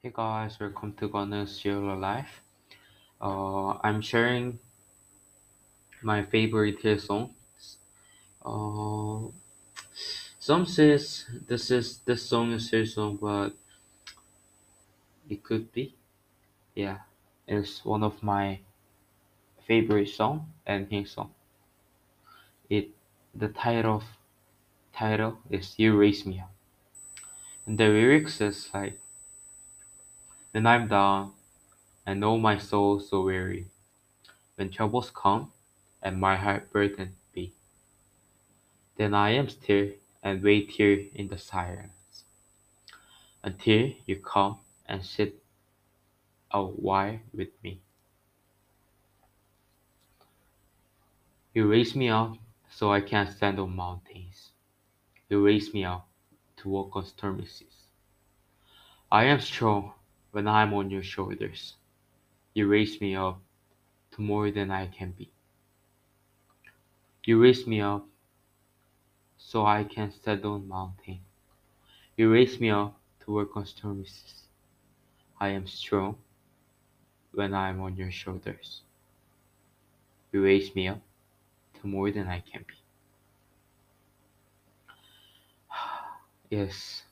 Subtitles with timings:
[0.00, 2.40] Hey guys, welcome to Gunner's Yellow Life.
[3.20, 4.60] Uh, I'm sharing
[6.02, 7.78] my favorite hit songs.
[8.40, 9.26] Uh,
[10.38, 13.56] some says this is this song is his song, but
[15.28, 15.96] it could be.
[16.76, 16.98] Yeah,
[17.48, 18.60] it's one of my
[19.66, 21.34] favorite song and his song.
[22.70, 22.90] It
[23.34, 24.04] the title of
[24.92, 26.52] title is "You Raise Me Up,"
[27.66, 29.00] and the lyrics is like,
[30.58, 31.34] "When I'm down,
[32.04, 33.70] and know my soul so weary.
[34.56, 35.52] When troubles come,
[36.02, 37.52] and my heart burdened be."
[38.96, 42.24] Then I am still and wait here in the silence
[43.44, 45.40] until you come and sit
[46.50, 47.80] a while with me.
[51.54, 52.36] You raise me up
[52.68, 54.50] so I can stand on mountains.
[55.28, 56.08] You raise me up
[56.56, 57.86] to walk on stormy seas.
[59.08, 59.92] I am strong
[60.32, 61.74] when I am on your shoulders.
[62.54, 63.40] You raise me up
[64.12, 65.30] to more than I can be.
[67.24, 68.06] You raise me up
[69.36, 71.20] so I can stand on mountains.
[72.16, 74.42] You raise me up to work on stormy seas.
[75.40, 76.16] I am strong
[77.32, 78.82] when I am on your shoulders.
[80.32, 81.00] You raise me up
[81.80, 82.74] to more than I can be.
[86.50, 87.02] Yes,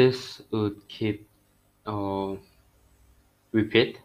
[0.00, 1.28] this would keep
[1.84, 2.32] uh,
[3.52, 4.00] repeat.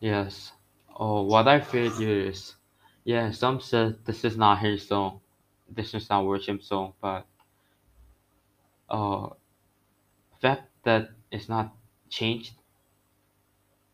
[0.00, 0.52] Yes.
[0.96, 2.54] Oh, what I feel is,
[3.04, 5.20] yeah, some said this is not his song,
[5.68, 7.26] this is not worship song, but
[8.88, 9.28] uh,
[10.40, 11.10] fact that
[11.50, 11.76] not
[12.08, 12.54] changed,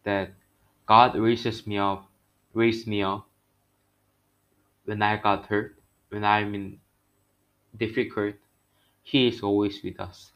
[0.04, 0.30] that
[0.86, 2.06] God raises me up,
[2.54, 3.26] raised me up
[4.84, 5.74] when I got hurt,
[6.10, 6.78] when I'm in
[7.76, 8.36] difficult,
[9.02, 10.32] He is always with us.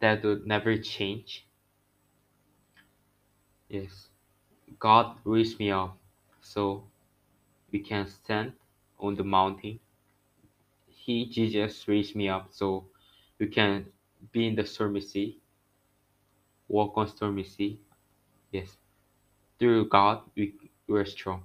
[0.00, 1.46] That would never change.
[3.68, 4.08] Yes,
[4.78, 5.98] God raised me up
[6.40, 6.84] so
[7.72, 8.54] we can stand
[8.98, 9.80] on the mountain.
[10.88, 12.86] He, Jesus, raised me up so
[13.38, 13.92] we can
[14.30, 15.40] be in the stormy sea,
[16.68, 17.78] walk on stormy sea.
[18.52, 18.76] Yes,
[19.58, 20.54] through God we
[20.88, 21.44] we're strong.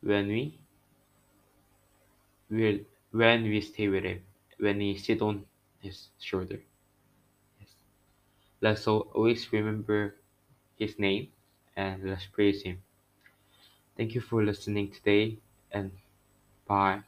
[0.00, 0.58] When we
[2.50, 2.78] will
[3.16, 4.24] when we stay with Him,
[4.58, 5.46] when we sit on
[5.80, 6.60] His shoulder.
[7.60, 7.74] Yes,
[8.60, 10.16] let's al- always remember
[10.78, 11.32] His name
[11.76, 12.82] and let's praise Him.
[13.96, 15.38] Thank you for listening today
[15.72, 15.90] and
[16.66, 17.04] bye.